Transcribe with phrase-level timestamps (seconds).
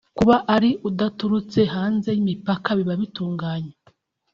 [0.17, 3.73] kuba ari udaturutse hanze y’imipaka biba bitunganye